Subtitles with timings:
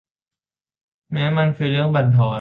[1.11, 2.29] แม้มันคือเรื่องบั่นทอน